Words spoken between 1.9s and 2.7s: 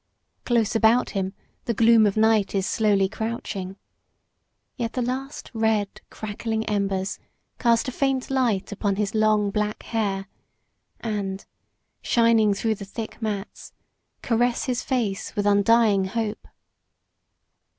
of night is